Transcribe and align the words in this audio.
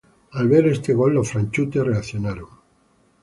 Al 0.31 0.47
ver 0.49 0.65
este 0.65 0.95
gol 0.95 1.13
los 1.13 1.29
franceses 1.29 1.85
reaccionaron. 1.85 2.49